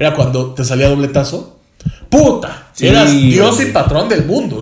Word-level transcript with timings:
era 0.00 0.14
cuando 0.14 0.54
te 0.54 0.64
salía 0.64 0.88
dobletazo. 0.88 1.60
¡Puta! 2.08 2.68
Sí, 2.72 2.88
eras 2.88 3.12
dios 3.12 3.60
y 3.60 3.66
patrón 3.66 4.08
del 4.08 4.24
mundo. 4.24 4.60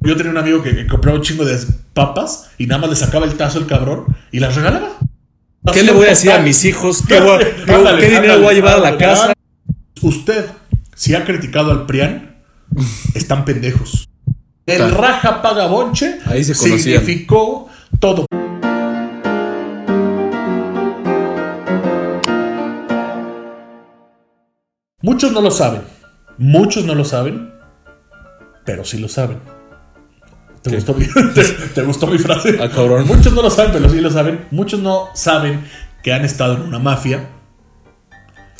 Yo 0.00 0.16
tenía 0.16 0.32
un 0.32 0.38
amigo 0.38 0.62
que, 0.62 0.74
que 0.74 0.86
compraba 0.86 1.18
un 1.18 1.22
chingo 1.22 1.44
de 1.44 1.58
papas 1.92 2.50
y 2.58 2.66
nada 2.66 2.80
más 2.80 2.90
le 2.90 2.96
sacaba 2.96 3.26
el 3.26 3.34
tazo 3.36 3.58
el 3.58 3.66
cabrón 3.66 4.06
y 4.32 4.40
las 4.40 4.56
regalaba. 4.56 4.88
¿Qué 5.72 5.82
le 5.82 5.92
voy 5.92 6.06
a 6.06 6.10
decir 6.10 6.32
a 6.32 6.38
mis 6.40 6.64
hijos? 6.64 7.02
¿Qué, 7.06 7.20
voy- 7.20 7.44
qué- 7.66 7.72
Ándale, 7.74 7.98
qué 8.00 8.06
dinero 8.06 8.22
ándale, 8.34 8.42
voy 8.42 8.52
a 8.52 8.54
llevar 8.54 8.74
a 8.78 8.80
la 8.90 8.96
casa? 8.96 9.32
Usted, 10.00 10.46
si 10.94 11.14
ha 11.14 11.24
criticado 11.26 11.70
al 11.70 11.84
PRIAN, 11.86 12.36
están 13.14 13.44
pendejos. 13.44 14.08
El 14.64 14.90
raja 14.92 15.42
paga 15.42 15.66
bonche 15.66 16.18
Ahí 16.26 16.44
se 16.44 16.54
conocían. 16.54 16.80
significó 16.80 17.68
todo. 17.98 18.24
Muchos 25.02 25.32
no 25.32 25.40
lo 25.40 25.50
saben. 25.50 25.82
Muchos 26.38 26.84
no 26.84 26.94
lo 26.94 27.04
saben. 27.04 27.52
Pero 28.64 28.84
sí 28.84 28.98
lo 28.98 29.08
saben. 29.08 29.38
¿Te, 30.62 30.74
gustó, 30.74 30.94
mi, 30.94 31.06
te, 31.34 31.42
te 31.44 31.82
gustó 31.82 32.06
mi 32.06 32.18
frase? 32.18 32.58
Ah, 32.62 32.68
cabrón. 32.68 33.06
Muchos 33.06 33.32
no 33.32 33.42
lo 33.42 33.50
saben, 33.50 33.72
pero 33.72 33.88
sí 33.88 34.00
lo 34.00 34.10
saben. 34.10 34.46
Muchos 34.50 34.80
no 34.80 35.08
saben 35.14 35.64
que 36.02 36.12
han 36.12 36.24
estado 36.24 36.54
en 36.54 36.62
una 36.62 36.78
mafia 36.78 37.28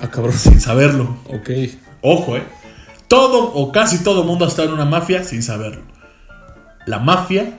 Ah, 0.03 0.09
cabrón. 0.11 0.33
sin 0.33 0.61
saberlo. 0.61 1.19
Ok. 1.29 1.51
Ojo, 2.01 2.37
eh. 2.37 2.45
Todo 3.09 3.53
o 3.53 3.71
casi 3.73 4.03
todo 4.03 4.25
mundo 4.25 4.45
ha 4.47 4.49
estado 4.49 4.69
en 4.69 4.75
una 4.75 4.85
mafia 4.87 5.25
sin 5.25 5.43
saberlo. 5.43 5.83
La 6.87 6.99
mafia, 6.99 7.59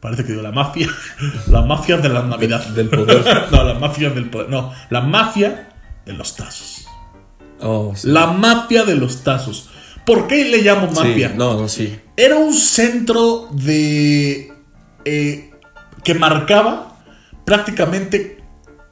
parece 0.00 0.22
que 0.24 0.30
digo 0.30 0.42
la 0.42 0.52
mafia, 0.52 0.88
la 1.48 1.62
mafia 1.62 1.96
de 1.96 2.08
la 2.08 2.22
Navidad. 2.22 2.64
Del 2.68 2.88
poder. 2.88 3.24
no, 3.50 3.64
la 3.64 3.74
mafia 3.74 4.10
del 4.10 4.30
poder. 4.30 4.48
No, 4.48 4.72
la 4.90 5.00
mafia 5.00 5.70
de 6.04 6.12
los 6.12 6.36
tazos. 6.36 6.86
Oh, 7.60 7.92
sí. 7.96 8.08
La 8.08 8.26
mafia 8.28 8.84
de 8.84 8.94
los 8.96 9.22
tazos. 9.22 9.70
¿Por 10.04 10.26
qué 10.28 10.44
le 10.44 10.62
llamo 10.62 10.88
Sí, 10.88 10.94
mafia? 10.94 11.32
No, 11.36 11.54
no, 11.60 11.68
sí. 11.68 11.96
Era 12.16 12.36
un 12.36 12.54
centro 12.54 13.48
de. 13.52 14.52
eh, 15.04 15.50
que 16.04 16.14
marcaba 16.14 16.96
prácticamente. 17.44 18.36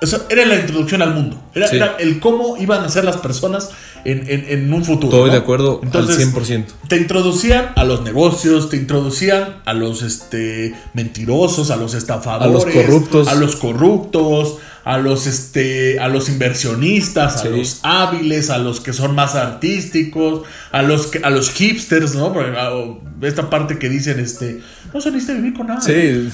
O 0.03 0.07
sea, 0.07 0.21
era 0.29 0.45
la 0.45 0.57
introducción 0.57 1.01
al 1.03 1.15
mundo. 1.15 1.41
Era, 1.55 1.69
Sí. 1.69 1.77
era 1.77 1.97
el 1.99 2.19
cómo 2.21 2.57
iban 2.59 2.85
a 2.85 2.89
ser 2.89 3.05
las 3.05 3.17
personas 3.19 3.71
en, 4.05 4.29
en- 4.29 4.45
en 4.49 4.73
un 4.73 4.85
futuro. 4.85 5.07
Estoy 5.17 5.27
¿no? 5.29 5.33
de 5.33 5.39
acuerdo 5.39 5.81
Entonces, 5.83 6.17
al 6.17 6.33
100%. 6.33 6.65
Te 6.89 6.97
introducían 6.97 7.71
a 7.77 7.85
los 7.85 8.03
negocios, 8.03 8.69
te 8.69 8.77
introducían 8.77 9.63
a 9.65 9.73
los 9.73 10.03
este, 10.03 10.75
mentirosos, 10.95 11.71
a 11.71 11.77
los 11.77 11.95
estafadores, 11.95 12.49
A 12.51 12.53
los 12.53 12.65
corruptos. 12.75 13.29
a 13.29 13.35
los 13.35 13.57
corruptos, 13.57 14.59
a 14.85 14.99
los 14.99 15.27
este, 15.27 15.99
a 15.99 16.09
los 16.09 16.29
inversionistas, 16.29 17.41
Sí. 17.43 17.49
a 17.49 17.51
los 17.51 17.81
hábiles, 17.83 18.51
a 18.51 18.59
los 18.59 18.81
que 18.81 18.93
son 18.93 19.15
más 19.15 19.35
artísticos, 19.35 20.43
a 20.73 20.83
los 20.83 21.07
que, 21.09 21.19
a 21.23 21.31
los 21.31 21.51
hipsters, 21.51 22.15
¿no? 22.15 22.27
A- 22.59 22.75
o 22.75 23.01
esta 23.23 23.49
parte 23.51 23.79
que 23.79 23.89
dicen 23.89 24.21
este, 24.21 24.61
no 24.93 25.01
se 25.01 25.11
necesita 25.11 25.35
vivir 25.35 25.55
con 25.55 25.67
nada. 25.69 25.81
Sí. 25.81 26.29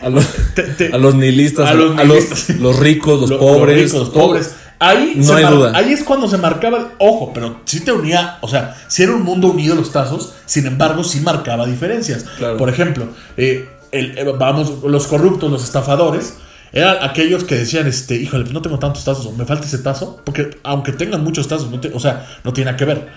A 0.00 0.08
los, 0.08 0.24
Te- 0.54 0.62
te- 0.62 0.92
a 0.92 0.98
los 0.98 1.14
nihilistas, 1.14 1.66
a 1.66 1.70
a 1.70 1.74
los 1.74 1.96
los, 1.96 2.06
nihilistas. 2.06 2.56
los 2.60 2.78
ricos, 2.78 3.20
los 3.22 3.30
Lo- 3.30 3.38
pobres. 3.38 3.76
ricos, 3.92 4.00
los 4.00 4.10
pobres. 4.10 4.54
Ahí, 4.78 5.14
No 5.16 5.34
hay 5.34 5.44
mar- 5.44 5.54
duda. 5.54 5.72
ahí 5.74 5.92
es 5.94 6.04
cuando 6.04 6.28
se 6.28 6.36
marcaba, 6.36 6.92
ojo, 6.98 7.32
pero 7.32 7.60
sí 7.64 7.80
te 7.80 7.92
unía, 7.92 8.36
o 8.42 8.48
sea, 8.48 8.76
si 8.88 9.02
era 9.04 9.14
un 9.14 9.22
mundo 9.22 9.48
unido 9.48 9.74
los 9.74 9.90
tazos, 9.90 10.34
sin 10.44 10.66
embargo, 10.66 11.02
sí 11.02 11.20
marcaba 11.20 11.64
diferencias. 11.66 12.24
Claro. 12.36 12.58
Por 12.58 12.68
ejemplo, 12.68 13.06
eh, 13.38 13.68
el- 13.90 14.18
eh, 14.18 14.24
vamos, 14.38 14.82
los 14.84 15.06
corruptos, 15.06 15.50
los 15.50 15.64
estafadores, 15.64 16.34
eran 16.78 16.98
aquellos 17.02 17.44
que 17.44 17.54
decían, 17.56 17.86
este, 17.86 18.14
híjole, 18.16 18.44
pues 18.44 18.52
no 18.54 18.62
tengo 18.62 18.78
tantos 18.78 19.04
tazos, 19.04 19.26
o 19.26 19.32
me 19.32 19.44
falta 19.44 19.66
ese 19.66 19.78
tazo, 19.78 20.20
porque 20.24 20.58
aunque 20.62 20.92
tengan 20.92 21.24
muchos 21.24 21.48
tazos, 21.48 21.70
no 21.70 21.80
te- 21.80 21.92
o 21.92 21.98
sea, 22.00 22.26
no 22.44 22.52
tiene 22.52 22.66
nada 22.70 22.76
que 22.76 22.84
ver. 22.84 23.08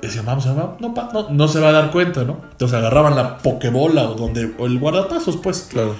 Decían, 0.00 0.26
vamos 0.26 0.46
a 0.46 0.54
no, 0.80 0.94
pa- 0.94 1.10
no, 1.12 1.28
no 1.30 1.46
se 1.48 1.60
va 1.60 1.68
a 1.68 1.72
dar 1.72 1.90
cuenta, 1.92 2.24
¿no? 2.24 2.40
Entonces 2.50 2.76
agarraban 2.76 3.14
la 3.14 3.38
pokebola 3.38 4.08
o 4.10 4.14
donde, 4.14 4.52
o 4.58 4.66
el 4.66 4.78
guardatazos, 4.80 5.36
pues 5.36 5.68
Claro. 5.70 5.94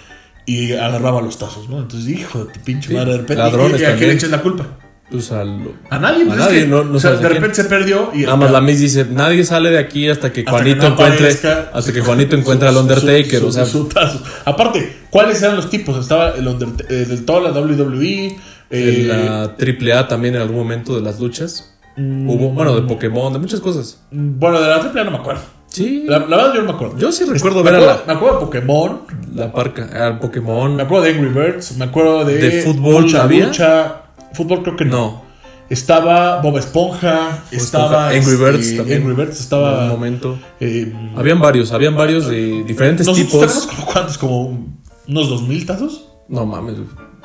y 0.44 0.72
agarraba 0.72 1.20
los 1.22 1.38
tazos, 1.38 1.68
¿no? 1.68 1.78
Entonces, 1.78 2.08
hijo 2.10 2.44
de 2.46 2.52
tu 2.52 2.60
pinche 2.60 2.88
Sí, 2.88 2.94
madre, 2.94 3.12
de 3.12 3.18
repente. 3.18 3.42
ladrones 3.42 3.80
¿Y 3.80 3.84
a 3.84 3.94
quién 3.96 4.08
le 4.08 4.14
echas 4.16 4.30
la 4.30 4.40
culpa? 4.42 4.66
Pues 5.12 5.30
al- 5.30 5.68
A 5.90 5.98
nadie, 5.98 6.24
pues 6.24 6.40
A 6.40 6.44
nadie, 6.46 6.60
que, 6.62 6.66
no- 6.66 6.84
no 6.84 6.96
o 6.96 6.98
sea, 7.00 7.10
sabes 7.10 7.20
de 7.20 7.26
a 7.26 7.28
quién. 7.30 7.42
repente 7.42 7.62
se 7.62 7.68
perdió 7.68 8.10
y. 8.14 8.22
Nada 8.22 8.36
más 8.36 8.50
la 8.50 8.60
Miss 8.62 8.80
dice, 8.80 9.04
nadie 9.10 9.44
sale 9.44 9.70
de 9.70 9.78
aquí 9.78 10.08
hasta 10.08 10.32
que 10.32 10.40
Hasta 10.40 10.50
Juanito 10.52 10.76
que 10.80 10.86
no 10.86 10.92
encuentre 10.94 11.16
aparezca 11.18 11.70
hasta 11.74 11.92
que 11.92 12.00
Juanito 12.00 12.34
encuentre 12.36 12.66
al 12.68 12.74
su- 12.74 12.80
Undertaker, 12.80 13.40
su- 13.40 13.46
o 13.46 13.52
sea, 13.52 13.66
su 13.66 13.84
tazo. 13.88 14.22
Aparte, 14.46 15.00
¿cuáles 15.10 15.40
eran 15.42 15.56
los 15.56 15.68
tipos? 15.68 15.98
Estaba 15.98 16.30
el 16.30 16.48
Undertaker, 16.48 17.06
del 17.06 17.24
todo 17.26 17.40
la 17.40 17.50
WWE. 17.52 18.36
eh, 18.74 19.04
la 19.06 19.54
AAA 19.58 20.08
también 20.08 20.34
en 20.34 20.40
algún 20.40 20.56
momento 20.56 20.94
de 20.96 21.02
las 21.02 21.20
luchas. 21.20 21.74
Mm. 21.96 22.30
Hubo, 22.30 22.48
bueno, 22.52 22.74
de 22.74 22.82
Pokémon, 22.88 23.30
de 23.34 23.38
muchas 23.38 23.60
cosas. 23.60 24.00
Bueno, 24.10 24.58
de 24.62 24.66
la 24.68 24.80
triple 24.80 25.02
A 25.02 25.04
no 25.04 25.10
me 25.10 25.18
acuerdo. 25.18 25.42
Sí. 25.66 26.04
La, 26.06 26.18
la 26.20 26.36
verdad, 26.38 26.54
yo 26.54 26.60
no 26.62 26.68
me 26.68 26.72
acuerdo. 26.74 26.98
Yo 26.98 27.12
sí 27.12 27.24
recuerdo 27.24 27.62
me 27.62 27.70
ver 27.70 27.74
a 27.74 27.82
acuerdo, 27.82 28.00
la, 28.06 28.12
Me 28.12 28.18
acuerdo 28.18 28.38
de 28.38 28.44
Pokémon. 28.46 29.00
la 29.34 29.52
parca, 29.52 30.06
al 30.06 30.18
Pokémon. 30.20 30.76
Me 30.76 30.82
acuerdo 30.84 31.04
de 31.04 31.10
Angry 31.12 31.28
Birds. 31.28 31.76
Me 31.76 31.84
acuerdo 31.84 32.24
de. 32.24 32.34
¿De 32.36 32.62
fútbol 32.62 33.02
Lucha, 33.04 33.22
había? 33.24 33.46
Lucha. 33.46 34.01
Fútbol 34.34 34.62
creo 34.62 34.76
que 34.76 34.84
no. 34.84 34.96
No. 34.96 35.32
Estaba 35.70 36.40
Bob 36.42 36.58
Esponja. 36.58 37.44
Estaba. 37.50 38.08
Angry 38.08 38.18
este, 38.32 38.36
Birds 38.36 38.76
también. 38.76 39.02
Angry 39.02 39.14
Birds 39.14 39.36
En 39.36 39.42
estaba. 39.42 39.84
un 39.84 39.88
momento. 39.90 40.38
eh, 40.60 40.92
Habían 41.16 41.40
varios, 41.40 41.72
habían 41.72 41.96
varios 41.96 42.26
de 42.26 42.62
diferentes 42.64 43.06
Nosotros 43.06 43.30
tipos. 43.32 43.66
como 43.66 43.86
cuántos, 43.86 44.18
como 44.18 44.66
unos 45.08 45.28
dos 45.30 45.42
mil 45.42 45.64
tazos. 45.64 46.08
No 46.28 46.44
mames. 46.46 46.74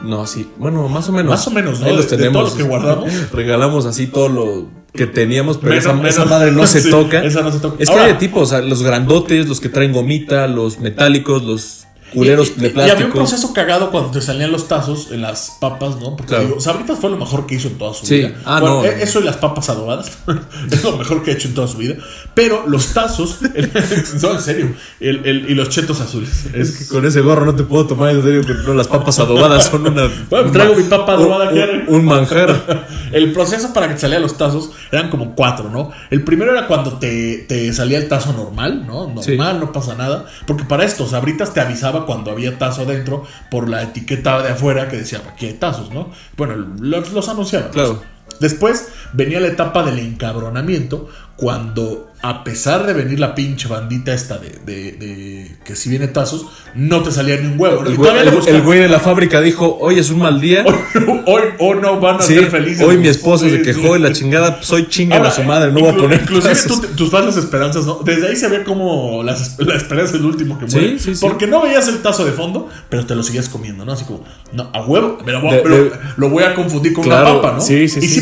No, 0.04 0.26
sí. 0.28 0.48
Bueno, 0.58 0.88
más 0.88 1.10
o 1.10 1.12
menos. 1.12 1.30
Más 1.32 1.48
o 1.48 1.52
menos, 1.52 1.80
¿no? 1.82 1.88
Ahí 1.88 1.96
los 1.96 2.08
tenemos. 2.08 2.42
todo 2.44 2.52
lo 2.52 2.58
que 2.58 2.64
guardamos. 2.64 3.32
Regalamos 3.34 3.86
así 3.86 4.08
todo 4.08 4.30
lo 4.30 4.68
que 4.94 5.08
teníamos, 5.08 5.58
pero 5.58 5.72
Menos- 5.72 5.86
esa, 5.86 5.94
menos- 5.94 6.12
esa 6.12 6.26
madre 6.26 6.52
no 6.52 6.66
se 6.68 6.82
sí, 6.84 6.90
toca. 6.90 7.24
esa 7.24 7.42
no 7.42 7.52
se 7.52 7.60
toca. 7.60 7.84
Es 7.84 7.90
Ahora- 7.90 8.04
que 8.04 8.08
hay 8.08 8.14
de 8.14 8.20
tipos, 8.20 8.44
o 8.44 8.46
sea, 8.46 8.62
los 8.62 8.82
grandotes, 8.84 9.48
los 9.48 9.60
que 9.60 9.70
traen 9.70 9.92
gomita, 9.92 10.48
los 10.48 10.80
metálicos, 10.80 11.44
los 11.44 11.87
culeros 12.14 12.54
y, 12.58 12.60
de 12.62 12.68
y 12.68 12.72
había 12.72 12.84
un 12.84 12.90
plástico. 12.90 13.14
proceso 13.18 13.54
cagado 13.54 13.92
cuando 13.92 14.12
te 14.12 14.22
salían 14.22 14.52
los 14.52 14.68
tazos 14.68 15.12
en 15.12 15.22
las 15.22 15.58
papas, 15.60 15.96
¿no? 15.98 16.16
Porque 16.16 16.26
Claro. 16.34 16.44
digo, 16.48 16.60
Sabritas 16.60 17.00
fue 17.00 17.10
lo 17.10 17.18
mejor 17.18 17.46
que 17.46 17.56
hizo 17.56 17.68
en 17.68 17.78
toda 17.78 17.94
su 17.94 18.06
Sí. 18.06 18.18
vida. 18.20 18.32
Ah, 18.46 18.60
Bueno, 18.60 18.76
no. 18.78 18.86
e- 18.86 19.04
Eso 19.04 19.20
y 19.20 19.24
las 19.24 19.38
papas 19.38 19.70
adobadas 19.70 20.12
es 20.72 20.84
lo 20.84 20.98
mejor 20.98 21.24
que 21.24 21.32
ha 21.32 21.34
hecho 21.34 21.48
en 21.48 21.54
toda 21.54 21.68
su 21.68 21.78
vida. 21.78 21.96
Pero 22.34 22.64
los 22.68 22.88
tazos, 22.94 23.40
no, 24.22 24.32
en 24.32 24.42
serio, 24.42 24.74
el- 25.00 25.26
el- 25.26 25.50
y 25.50 25.56
los 25.56 25.70
chetos 25.70 26.00
azules. 26.02 26.46
Es 26.54 26.78
que 26.78 26.88
con 26.88 27.06
ese 27.06 27.22
gorro 27.22 27.46
no 27.46 27.56
te 27.56 27.64
puedo 27.64 27.88
tomar 27.88 28.12
en 28.16 28.22
serio, 28.24 28.42
pero 28.46 28.74
las 28.74 28.88
papas 28.88 29.20
adobadas 29.20 29.66
son 29.66 29.86
una. 29.88 30.10
Bueno, 30.30 30.52
traigo 30.52 30.76
mi 30.76 30.84
papa 30.84 31.14
adobada 31.14 31.52
un, 31.52 31.96
un 31.96 32.06
manjar. 32.06 32.88
El 33.12 33.32
proceso 33.34 33.74
para 33.74 33.88
que 33.88 33.94
te 33.96 34.02
salieran 34.02 34.22
los 34.24 34.38
tazos 34.38 34.70
eran 34.92 35.10
como 35.10 35.34
cuatro, 35.34 35.70
¿no? 35.70 35.92
El 36.10 36.24
primero 36.24 36.52
era 36.52 36.68
cuando 36.68 36.94
te, 37.00 37.46
te 37.48 37.72
salía 37.74 37.98
el 37.98 38.08
tazo 38.08 38.34
normal, 38.34 38.86
¿no? 38.86 39.08
Normal, 39.08 39.24
Sí. 39.24 39.38
no 39.38 39.72
pasa 39.72 39.96
nada. 39.96 40.26
Porque 40.46 40.64
para 40.66 40.84
esto, 40.84 41.08
Sabritas 41.08 41.54
te 41.54 41.62
avisaba 41.62 41.97
cuando 42.06 42.32
había 42.32 42.58
tazo 42.58 42.84
adentro 42.84 43.24
por 43.50 43.70
la 43.70 43.84
etiqueta 43.84 44.42
de 44.42 44.50
afuera 44.50 44.88
que 44.88 44.98
decía, 44.98 45.22
aquí 45.28 45.48
hay 45.48 45.54
tazos, 45.54 45.92
¿no? 45.92 46.12
Bueno, 46.36 46.56
los, 46.80 47.12
los 47.12 47.30
anunciaban. 47.30 47.72
Claro. 47.72 48.02
Después 48.40 48.90
venía 49.14 49.40
la 49.40 49.48
etapa 49.48 49.84
del 49.84 50.00
encabronamiento, 50.00 51.08
cuando 51.36 52.04
a 52.24 52.44
pesar 52.44 52.88
de 52.88 52.94
venir 52.94 53.20
la 53.20 53.36
pinche 53.36 53.68
bandita 53.68 54.12
esta 54.12 54.40
de, 54.40 54.50
de- 54.66 54.92
de 54.94 55.56
que 55.64 55.76
si 55.76 55.88
viene 55.88 56.08
tazos, 56.08 56.48
no 56.74 57.04
te 57.04 57.12
salía 57.12 57.38
ni 57.38 57.46
un 57.46 57.60
huevo. 57.60 57.84
¿no? 57.84 57.90
El 57.92 57.96
güey, 57.96 58.10
el- 58.18 58.48
el 58.56 58.62
güey 58.64 58.80
de 58.80 58.90
la 58.90 59.00
fábrica 59.00 59.40
dijo: 59.40 59.78
Hoy 59.80 60.00
es 60.00 60.10
un 60.10 60.18
mal 60.18 60.42
día. 60.42 60.66
hoy, 61.28 61.42
hoy 61.60 61.78
no 61.80 62.00
van 62.00 62.16
a 62.16 62.22
Sí, 62.24 62.34
ser 62.34 62.50
felices. 62.50 62.82
hoy 62.84 62.98
mi 62.98 63.08
esposa 63.08 63.46
Sí, 63.46 63.52
se 63.52 63.58
sí. 63.58 63.64
quejó 63.64 63.96
y 63.96 64.00
la 64.00 64.12
chingada, 64.14 64.58
soy 64.64 64.88
chinga 64.88 65.18
Ahora, 65.18 65.30
a 65.30 65.32
su 65.32 65.44
madre, 65.44 65.72
no 65.72 65.80
voy 65.80 65.90
a 65.90 65.96
poner 65.96 66.22
Inclusive 66.22 66.56
tú- 66.68 66.82
tus 66.96 67.12
falsas 67.12 67.38
esperanzas, 67.38 67.86
¿no? 67.86 68.00
Desde 68.04 68.30
ahí 68.30 68.36
se 68.36 68.48
ve 68.48 68.64
como 68.64 69.22
las, 69.22 69.60
la 69.60 69.76
esperanza 69.76 70.16
es 70.16 70.20
el 70.20 70.26
último 70.26 70.58
que 70.58 70.68
Sí, 70.68 70.76
muere. 70.78 70.98
sí, 71.00 71.14
sí. 71.14 71.22
Porque 71.22 71.46
no 71.46 71.62
veías 71.62 71.88
el 71.88 72.02
tazo 72.02 72.26
de 72.26 72.32
fondo, 72.32 72.68
pero 72.90 73.06
te 73.06 73.14
lo 73.14 73.22
seguías 73.22 73.48
comiendo, 73.48 73.86
¿no? 73.86 73.92
Así 73.92 74.06
como, 74.06 74.24
no, 74.54 74.72
a 74.74 74.84
huevo, 74.84 75.20
me 75.24 75.32
lo 75.34 75.42
voy, 75.42 75.54
a- 75.54 75.62
De- 75.62 75.92
lo 76.18 76.30
voy 76.32 76.44
a 76.46 76.56
confundir 76.56 76.94
con 76.94 77.04
Claro, 77.04 77.34
una 77.34 77.42
papa, 77.44 77.54
¿no? 77.58 77.62
sí, 77.62 77.88
sí, 77.88 78.00
y 78.02 78.08
sí, 78.08 78.16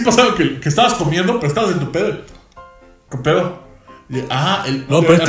sí. 0.00 0.04
pasaba, 0.04 0.34
que, 0.34 0.58
que 0.60 0.68
estabas 0.68 0.94
comiendo, 0.94 1.38
pero 1.40 1.48
estabas 1.48 1.72
en 1.72 1.80
tu 1.80 1.90
pedo. 1.92 2.20
¿Con 3.08 3.22
pedo? 3.22 3.70
Y, 4.12 4.18
ah, 4.28 4.64
el, 4.66 4.86
No, 4.88 5.02
pero 5.02 5.22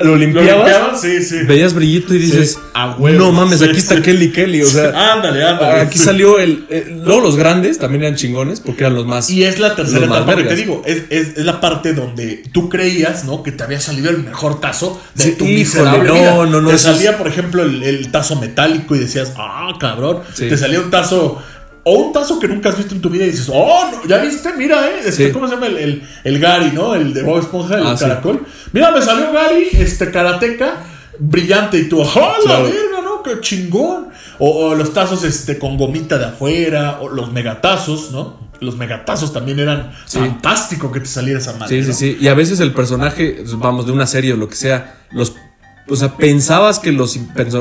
lo 0.00 0.16
limpiabas, 0.16 1.00
Sí, 1.00 1.22
sí. 1.22 1.42
Veías 1.44 1.72
brillito 1.72 2.12
y 2.14 2.18
dices: 2.18 2.54
Sí, 2.54 2.58
a 2.74 2.90
huevo. 2.96 3.16
No 3.16 3.30
mames, 3.30 3.60
Sí, 3.60 3.66
aquí 3.66 3.76
está 3.78 3.94
sí. 3.94 4.02
Kelly 4.02 4.32
Kelly. 4.32 4.60
O 4.62 4.66
sea, 4.66 5.12
ándale, 5.12 5.44
ándale. 5.44 5.80
aquí 5.82 5.98
salió 5.98 6.40
el. 6.40 6.66
eh, 6.68 6.98
luego 7.04 7.20
los 7.20 7.36
grandes 7.36 7.78
también 7.78 8.02
eran 8.02 8.16
chingones 8.16 8.58
porque 8.58 8.82
eran 8.82 8.96
los 8.96 9.06
más. 9.06 9.30
Y 9.30 9.44
es 9.44 9.60
la 9.60 9.76
tercera 9.76 10.06
etapa 10.06 10.34
que 10.34 10.42
te 10.44 10.56
digo. 10.56 10.82
Es, 10.84 11.02
es- 11.10 11.38
es 11.38 11.44
la 11.44 11.60
parte 11.60 11.92
donde 11.92 12.42
tú 12.50 12.68
creías, 12.68 13.24
¿no? 13.24 13.44
Que 13.44 13.52
te 13.52 13.62
había 13.62 13.80
salido 13.80 14.10
el 14.10 14.24
mejor 14.24 14.60
tazo 14.60 15.00
de 15.14 15.26
tu 15.30 15.44
híjole, 15.44 15.54
miserable 15.54 16.08
no, 16.08 16.14
vida. 16.14 16.34
no, 16.46 16.60
no, 16.60 16.68
Te 16.70 16.74
es- 16.74 16.82
salía, 16.82 17.16
por 17.16 17.28
ejemplo, 17.28 17.62
el, 17.62 17.84
el 17.84 18.10
tazo 18.10 18.34
metálico 18.34 18.96
y 18.96 18.98
decías, 18.98 19.32
ah, 19.36 19.72
cabrón. 19.78 20.22
Te 20.36 20.56
salía 20.58 20.80
un 20.80 20.90
tazo. 20.90 21.40
O 21.84 21.92
un 22.06 22.12
tazo 22.12 22.38
que 22.38 22.48
nunca 22.48 22.70
has 22.70 22.78
visto 22.78 22.94
en 22.94 23.00
tu 23.02 23.10
vida 23.10 23.24
y 23.24 23.30
dices, 23.30 23.50
oh, 23.52 23.90
no, 23.92 24.08
ya 24.08 24.18
viste, 24.18 24.52
mira, 24.56 24.88
eh. 24.88 25.00
Este, 25.06 25.26
Sí. 25.26 25.32
¿Cómo 25.32 25.46
se 25.46 25.54
llama? 25.54 25.66
El, 25.66 25.76
el, 25.76 26.02
el 26.24 26.38
Gary, 26.38 26.70
¿no? 26.72 26.94
El 26.94 27.12
de 27.12 27.22
Bob 27.22 27.38
Esponja, 27.40 27.76
el 27.76 27.86
Ah, 27.86 27.96
sí. 27.96 28.04
caracol. 28.04 28.44
Mira, 28.72 28.90
me 28.90 29.02
salió 29.02 29.30
Gary, 29.32 29.68
este 29.72 30.10
karateca, 30.10 30.78
brillante. 31.18 31.78
Y 31.78 31.88
tú, 31.88 32.00
¡oh, 32.00 32.04
la 32.06 32.44
Claro. 32.44 32.64
verga, 32.64 33.00
no! 33.04 33.22
¡Qué 33.22 33.40
chingón! 33.40 34.08
O, 34.38 34.66
o 34.68 34.74
los 34.74 34.92
tazos 34.94 35.24
este, 35.24 35.58
con 35.58 35.76
gomita 35.76 36.18
de 36.18 36.24
afuera, 36.26 36.98
o 37.00 37.08
los 37.08 37.30
megatazos, 37.32 38.10
¿no? 38.10 38.42
los 38.60 38.76
megatazos 38.78 39.30
también 39.32 39.58
eran 39.58 39.92
fantástico 40.06 40.90
que 40.90 41.00
te 41.00 41.06
saliera 41.06 41.38
esa 41.38 41.52
madre. 41.54 41.68
Sí, 41.68 41.82
sí, 41.82 41.88
¿no? 41.88 41.94
sí. 41.94 42.18
Y 42.24 42.28
a 42.28 42.34
veces 42.34 42.60
el 42.60 42.72
personaje, 42.72 43.44
vamos, 43.56 43.84
de 43.84 43.92
una 43.92 44.06
serie 44.06 44.32
o 44.32 44.36
lo 44.36 44.48
que 44.48 44.54
sea, 44.56 45.00
los. 45.10 45.34
O 45.88 45.96
sea, 45.96 46.16
pensabas 46.16 46.78
que 46.78 46.92
los 46.92 47.18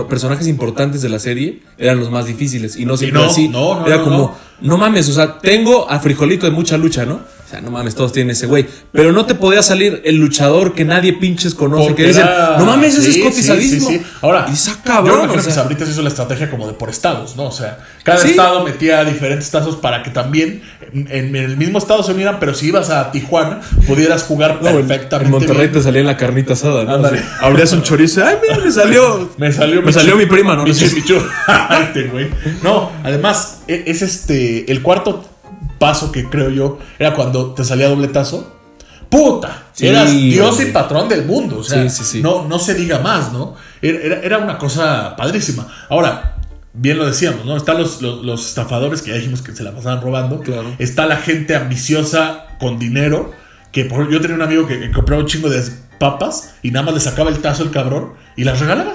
personajes 0.07 0.47
importantes 0.47 1.01
de 1.01 1.09
la 1.09 1.19
serie 1.19 1.61
eran 1.77 1.99
los 1.99 2.09
más 2.09 2.25
difíciles. 2.25 2.77
Y 2.77 2.85
no 2.85 2.95
siempre 2.95 3.19
no, 3.21 3.27
así. 3.27 3.49
no, 3.49 3.81
no, 3.81 3.85
Era 3.87 4.01
como, 4.01 4.37
no. 4.61 4.77
mames, 4.77 5.09
o 5.09 5.13
sea, 5.13 5.39
tengo 5.39 5.89
a 5.89 5.99
Frijolito 5.99 6.45
de 6.45 6.51
mucha 6.53 6.77
lucha, 6.77 7.05
¿no? 7.05 7.19
Sea, 7.53 7.61
no 7.61 7.69
mames, 7.69 7.93
todos 7.93 8.11
tienen 8.11 8.31
ese 8.31 8.47
güey. 8.47 8.65
Pero 8.91 9.11
no 9.11 9.27
te 9.27 9.35
podía 9.35 9.61
salir 9.61 10.01
el 10.05 10.15
luchador 10.17 10.73
que 10.73 10.85
nadie 10.85 11.13
pinches 11.13 11.53
conoce. 11.53 11.83
Porque 11.83 12.01
que 12.01 12.07
dicen, 12.07 12.23
era- 12.23 12.55
no 12.57 12.65
mames, 12.65 12.97
ese 12.97 13.11
sí, 13.11 13.19
es 13.21 13.27
cotizadísimo. 13.27 13.89
sí, 13.89 13.97
sí. 13.99 14.05
Ahora, 14.21 14.47
y 14.49 14.53
esa 14.53 14.71
yo 14.71 14.77
cabrón. 14.83 15.05
me 15.05 15.23
imagino 15.25 15.33
o 15.33 15.45
que 15.45 15.51
sea, 15.51 15.61
Sabritas 15.61 15.87
hizo 15.87 16.01
la 16.01 16.09
estrategia 16.09 16.49
como 16.49 16.65
de 16.65 16.73
por 16.73 16.89
estados, 16.89 17.35
¿no? 17.35 17.45
O 17.45 17.51
sea, 17.51 17.77
cada 18.03 18.23
estado 18.25 18.63
metía 18.63 19.03
diferentes 19.05 19.51
tazos 19.51 19.75
para 19.75 20.01
que 20.01 20.09
también 20.09 20.63
en, 20.93 21.35
el 21.35 21.55
mismo 21.57 21.77
estado 21.77 22.01
se 22.01 22.11
unieran, 22.11 22.37
pero 22.39 22.55
si 22.55 22.67
ibas 22.69 22.89
a 22.89 23.11
Tijuana 23.11 23.61
pudieras 23.85 24.23
jugar 24.23 24.59
no, 24.61 24.69
en- 24.69 24.87
perfectamente. 24.87 25.25
en 25.25 25.31
Monterrey 25.31 25.67
bien. 25.67 25.73
te 25.73 25.81
salía 25.83 26.01
en 26.01 26.07
la 26.07 26.17
carnita 26.17 26.53
asada, 26.53 26.85
¿no? 26.85 26.95
Ándale. 26.95 27.21
Abrías 27.39 27.71
un 27.73 27.83
chorizo, 27.83 28.25
ay, 28.25 28.37
mira, 28.41 28.63
me 28.63 28.71
salió. 28.71 29.29
Me 29.37 29.51
salió, 29.51 29.81
Me 29.83 29.93
salió 29.93 30.15
mi 30.15 30.25
prima, 30.25 30.55
¿no? 30.55 30.63
Mi 30.63 30.71
mi. 30.71 32.29
No, 32.63 32.91
además, 33.03 33.59
es 33.67 34.01
este. 34.01 34.71
El 34.71 34.81
cuarto 34.81 35.29
paso 35.83 36.11
que 36.13 36.29
creo 36.29 36.49
yo 36.49 36.79
era 36.97 37.13
cuando 37.13 37.53
te 37.53 37.63
salía 37.65 37.89
dobletazo. 37.89 38.51
¡Puta! 39.09 39.63
Sí, 39.73 39.87
Eras 39.87 40.11
Dios 40.11 40.59
y 40.61 40.65
patrón 40.71 41.09
del 41.09 41.25
mundo. 41.25 41.59
O 41.59 41.63
sea, 41.63 41.89
Sí. 41.89 42.21
No, 42.21 42.47
no 42.47 42.57
se 42.57 42.73
diga 42.73 42.99
más, 42.99 43.31
¿no? 43.33 43.55
Era, 43.81 44.21
era- 44.21 44.37
una 44.39 44.57
cosa 44.57 45.15
padrísima. 45.15 45.67
Ahora, 45.89 46.37
bien 46.73 46.97
lo 46.97 47.05
decíamos, 47.05 47.45
¿no? 47.45 47.55
Están 47.57 47.77
los, 47.79 48.01
los, 48.01 48.23
los 48.23 48.47
estafadores 48.47 49.01
que 49.01 49.11
ya 49.11 49.17
dijimos 49.17 49.41
que 49.41 49.53
se 49.55 49.63
la 49.63 49.71
pasaban 49.71 50.01
robando. 50.01 50.39
Claro. 50.39 50.73
Está 50.79 51.05
la 51.05 51.17
gente 51.17 51.55
ambiciosa 51.55 52.45
con 52.59 52.79
dinero. 52.79 53.31
Que 53.71 53.85
por 53.85 54.09
yo 54.09 54.21
tenía 54.21 54.35
un 54.35 54.41
amigo 54.43 54.67
que, 54.67 54.79
que 54.79 54.91
compraba 54.91 55.21
un 55.21 55.27
chingo 55.27 55.49
de 55.49 55.61
papas 55.99 56.55
y 56.63 56.71
nada 56.71 56.85
más 56.85 56.93
le 56.95 56.99
sacaba 56.99 57.29
el 57.29 57.39
tazo 57.39 57.63
el 57.63 57.71
cabrón 57.71 58.13
y 58.37 58.43
las 58.45 58.59
regalaba. 58.59 58.93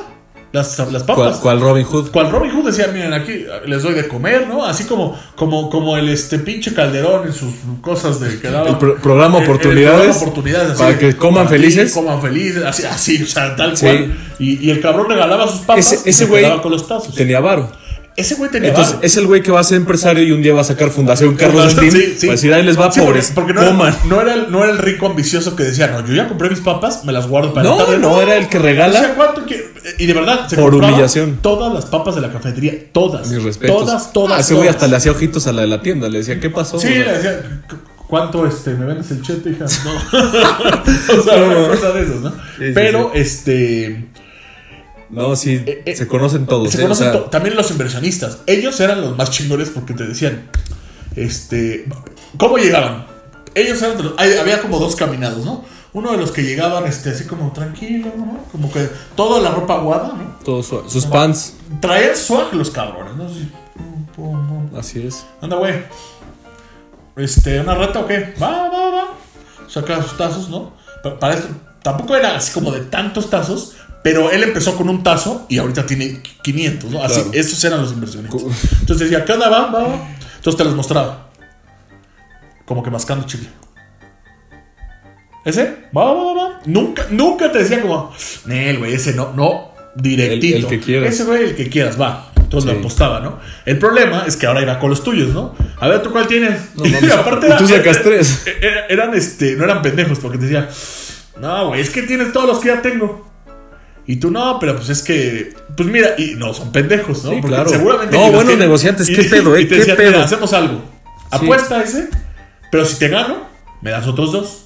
Las, 0.50 0.78
las 0.90 1.02
papas. 1.02 1.36
¿Cuál, 1.36 1.58
cuál 1.58 1.60
Robin 1.60 1.84
Hood? 1.84 2.10
Cual 2.10 2.30
Robin 2.30 2.50
Hood 2.50 2.66
decía, 2.70 2.86
miren, 2.90 3.12
aquí 3.12 3.44
les 3.66 3.82
doy 3.82 3.92
de 3.92 4.08
comer, 4.08 4.46
¿no? 4.48 4.64
Así 4.64 4.84
como, 4.84 5.14
como, 5.36 5.68
como 5.68 5.96
el 5.98 6.08
este 6.08 6.38
pinche 6.38 6.72
Calderón 6.72 7.26
en 7.26 7.34
sus 7.34 7.52
cosas 7.82 8.18
de 8.18 8.40
que 8.40 8.48
daba. 8.48 8.68
El 8.70 8.78
pro- 8.78 8.96
programa 8.96 9.36
el- 9.38 9.44
el 9.44 9.50
Oportunidades, 9.50 9.98
programa 10.00 10.20
oportunidades 10.22 10.70
así 10.70 10.82
para 10.82 10.98
que 10.98 11.16
coman 11.16 11.48
felices. 11.50 11.92
coman 11.92 12.22
felices, 12.22 12.64
así, 12.64 12.84
así, 12.84 13.22
o 13.22 13.26
sea, 13.26 13.54
tal 13.56 13.76
Sí. 13.76 13.84
cual. 13.84 14.16
Y, 14.38 14.66
y 14.66 14.70
el 14.70 14.80
cabrón 14.80 15.08
regalaba 15.10 15.46
sus 15.48 15.60
papas 15.60 15.92
Ese, 15.92 15.96
y 16.06 16.10
ese 16.10 16.24
se 16.24 16.24
güey 16.30 16.42
quedaba 16.44 16.62
con 16.62 16.72
los 16.72 16.88
tazos. 16.88 17.14
tenía 17.14 17.40
varo. 17.40 17.70
Ese 18.18 18.34
güey 18.34 18.50
tenía 18.50 18.70
Entonces, 18.70 18.94
varo. 18.96 19.06
es 19.06 19.16
el 19.16 19.26
güey 19.28 19.42
que 19.42 19.52
va 19.52 19.60
a 19.60 19.64
ser 19.64 19.76
empresario 19.76 20.24
y 20.24 20.32
un 20.32 20.42
día 20.42 20.52
va 20.52 20.62
a 20.62 20.64
sacar 20.64 20.90
Fundación 20.90 21.36
Carlos 21.36 21.72
Slim. 21.72 21.92
Sí, 21.92 22.14
sí. 22.18 22.26
Para 22.26 22.32
decir, 22.32 22.52
ahí 22.52 22.64
les 22.64 22.78
va, 22.78 22.90
Sí, 22.90 23.00
pobres. 23.00 23.30
Porque, 23.32 23.54
porque 23.54 23.66
no, 23.66 23.70
coman. 23.72 23.94
era, 23.94 24.04
no, 24.06 24.20
era 24.20 24.34
el, 24.34 24.50
no 24.50 24.64
era 24.64 24.72
el 24.72 24.78
rico 24.78 25.06
ambicioso 25.06 25.54
que 25.54 25.62
decía, 25.62 25.86
no, 25.86 26.04
yo 26.04 26.14
ya 26.14 26.26
compré 26.26 26.50
mis 26.50 26.58
papas, 26.60 27.04
me 27.04 27.12
las 27.12 27.28
guardo 27.28 27.54
para 27.54 27.68
No, 27.68 27.76
tarde. 27.76 27.98
no, 27.98 28.20
era 28.20 28.36
el 28.36 28.48
que 28.48 28.58
regala. 28.58 28.98
O 28.98 29.02
sea, 29.02 29.14
¿cuánto 29.14 29.46
que- 29.46 29.72
Y 29.98 30.06
de 30.06 30.12
verdad, 30.14 30.48
se 30.48 30.56
Por 30.56 30.74
humillación. 30.74 31.38
Todas 31.40 31.72
las 31.72 31.86
papas 31.86 32.16
de 32.16 32.20
la 32.20 32.32
cafetería, 32.32 32.74
todas. 32.92 33.30
Mis 33.30 33.42
respetos. 33.42 33.76
Todas, 33.86 34.12
todas. 34.12 34.36
Ah, 34.36 34.40
ese 34.40 34.54
güey 34.54 34.68
hasta 34.68 34.88
le 34.88 34.96
hacía 34.96 35.12
ojitos 35.12 35.46
a 35.46 35.52
la 35.52 35.62
de 35.62 35.68
la 35.68 35.80
tienda. 35.80 36.08
Le 36.08 36.18
decía, 36.18 36.40
¿qué 36.40 36.50
pasó? 36.50 36.78
Sí, 36.78 36.88
O 36.88 36.90
sea, 36.90 37.04
le 37.04 37.12
decía, 37.12 37.62
"¿Cu- 37.70 37.76
¿cuánto 38.08 38.44
este, 38.46 38.74
me 38.74 38.84
vendes 38.84 39.10
el 39.12 39.22
chete, 39.22 39.50
hija? 39.50 39.64
No. 39.84 39.92
o 41.20 41.22
sea, 41.22 41.36
una 41.44 41.68
cosa 41.68 41.92
de 41.92 42.02
esos, 42.02 42.20
¿no? 42.20 42.30
sí, 42.30 42.64
Pero, 42.74 43.12
este. 43.14 44.08
No, 45.10 45.34
sí, 45.36 45.62
eh, 45.66 45.94
se 45.96 46.06
conocen 46.06 46.46
todos. 46.46 46.70
Se 46.70 46.78
¿eh? 46.78 46.80
O 46.80 46.82
conocen 46.84 47.12
sea, 47.12 47.12
to- 47.24 47.30
también 47.30 47.56
los 47.56 47.70
inversionistas. 47.70 48.38
Ellos 48.46 48.78
eran 48.80 49.00
los 49.00 49.16
más 49.16 49.30
chingones 49.30 49.70
porque 49.70 49.94
te 49.94 50.06
decían, 50.06 50.48
este, 51.16 51.86
¿cómo 52.36 52.58
llegaban? 52.58 53.06
Ellos 53.54 53.80
eran 53.82 53.96
de 53.96 54.02
los- 54.04 54.14
hay- 54.18 54.36
había 54.36 54.60
como 54.60 54.78
dos 54.78 54.94
caminados, 54.96 55.44
¿no? 55.44 55.64
Uno 55.94 56.12
de 56.12 56.18
los 56.18 56.30
que 56.32 56.42
llegaban, 56.42 56.86
este, 56.86 57.10
así 57.10 57.24
como 57.24 57.50
tranquilo, 57.52 58.12
¿no? 58.16 58.44
Como 58.52 58.70
que 58.70 58.88
toda 59.16 59.40
la 59.40 59.50
ropa 59.50 59.74
aguada, 59.76 60.08
¿no? 60.08 60.36
todos 60.44 60.66
su- 60.66 60.88
sus 60.88 61.06
pants. 61.06 61.54
Traían 61.80 62.14
swag 62.16 62.52
los 62.54 62.70
cabrones, 62.70 63.16
¿no? 63.16 63.24
Así, 63.26 63.50
pum, 63.74 64.06
pum, 64.14 64.48
pum. 64.70 64.78
Así 64.78 65.00
es. 65.06 65.24
Anda, 65.40 65.56
güey. 65.56 65.74
Este, 67.16 67.60
¿una 67.60 67.74
reta 67.74 68.00
o 68.00 68.06
qué? 68.06 68.34
Va, 68.40 68.68
va, 68.68 68.90
va. 68.90 69.04
Saca 69.68 70.02
sus 70.02 70.16
tazos, 70.16 70.48
¿no? 70.48 70.72
Pa- 71.02 71.18
Para 71.18 71.34
esto, 71.34 71.48
tampoco 71.82 72.14
era 72.16 72.36
así 72.36 72.52
como 72.52 72.70
de 72.70 72.80
tantos 72.82 73.28
tazos, 73.28 73.74
pero 74.02 74.30
él 74.30 74.42
empezó 74.42 74.76
con 74.76 74.88
un 74.88 75.02
tazo 75.02 75.46
y 75.48 75.58
ahorita 75.58 75.84
tiene 75.86 76.20
500, 76.42 76.90
¿no? 76.90 77.02
Así, 77.02 77.14
Claro. 77.20 77.30
esos 77.34 77.62
eran 77.64 77.82
los 77.82 77.92
inversionistas. 77.92 78.42
Entonces 78.80 79.10
decía, 79.10 79.24
¿qué 79.24 79.32
onda, 79.32 79.48
va, 79.48 79.70
va? 79.70 80.08
Entonces 80.36 80.56
te 80.56 80.64
los 80.64 80.74
mostraba. 80.74 81.28
Como 82.64 82.82
que 82.82 82.90
mascando 82.90 83.26
chile. 83.26 83.48
¿Ese? 85.44 85.76
Va, 85.96 86.12
va, 86.12 86.24
va, 86.24 86.34
va. 86.34 86.60
Nunca, 86.66 87.06
nunca 87.10 87.50
te 87.50 87.58
decía 87.60 87.80
como, 87.80 88.12
Nel, 88.46 88.78
güey, 88.78 88.92
ese 88.94 89.14
no, 89.14 89.32
no, 89.34 89.72
directito. 89.94 90.56
El- 90.58 90.62
el 90.64 90.68
que 90.68 90.80
quieras. 90.80 91.14
Ese 91.14 91.24
güey, 91.24 91.44
el 91.44 91.54
que 91.56 91.68
quieras, 91.70 91.98
va. 92.00 92.30
Entonces 92.36 92.68
Sí. 92.68 92.74
lo 92.74 92.80
apostaba, 92.80 93.20
¿no? 93.20 93.38
El 93.66 93.78
problema 93.78 94.24
es 94.26 94.36
que 94.36 94.46
ahora 94.46 94.62
iba 94.62 94.78
con 94.78 94.90
los 94.90 95.02
tuyos, 95.02 95.30
¿no? 95.30 95.54
A 95.80 95.88
ver, 95.88 96.02
¿tú 96.02 96.10
cuál 96.10 96.26
tienes? 96.26 96.74
No 96.76 96.84
y 97.06 97.10
aparte 97.10 97.46
Y 97.48 97.56
tú 97.56 97.66
sacas 97.68 98.02
tres. 98.02 98.44
era- 98.62 98.86
eran, 98.88 99.14
este, 99.14 99.54
no 99.54 99.64
eran 99.64 99.80
pendejos 99.82 100.18
porque 100.18 100.38
te 100.38 100.44
decía, 100.46 100.68
no, 101.40 101.68
güey, 101.68 101.80
es 101.80 101.90
que 101.90 102.02
tienes 102.02 102.32
todos 102.32 102.46
los 102.46 102.58
que 102.58 102.68
ya 102.68 102.82
tengo. 102.82 103.27
Y 104.08 104.16
tú, 104.16 104.30
no, 104.30 104.58
pero 104.58 104.74
pues 104.74 104.88
es 104.88 105.02
que, 105.02 105.52
pues 105.76 105.88
mira, 105.88 106.14
y 106.18 106.34
no, 106.34 106.52
son 106.54 106.72
pendejos, 106.72 107.22
¿no? 107.24 107.30
Sí, 107.30 107.36
Porque 107.42 107.54
claro. 107.56 107.68
seguramente. 107.70 108.16
No, 108.16 108.22
buenos 108.24 108.44
tienen. 108.46 108.58
negociantes, 108.60 109.08
Y- 109.08 109.14
¿qué 109.14 109.22
pedo, 109.24 109.54
eh? 109.54 109.60
y 109.60 109.64
te 109.64 109.68
¿Qué 109.74 109.76
decían, 109.80 109.96
pedo? 109.98 110.10
"Mira, 110.12 110.24
hacemos 110.24 110.52
algo. 110.54 110.80
Apuesta 111.30 111.82
ese, 111.82 112.08
pero 112.72 112.84
si 112.86 112.98
te 112.98 113.08
gano, 113.08 113.46
me 113.82 113.90
das 113.90 114.06
otros 114.06 114.32
dos. 114.32 114.64